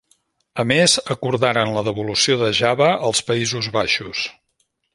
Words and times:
A 0.61 0.63
més 0.69 0.95
acordaren 1.15 1.73
la 1.75 1.83
devolució 1.89 2.39
de 2.43 2.49
Java 2.61 2.89
als 3.11 3.21
Països 3.29 3.69
Baixos. 3.77 4.27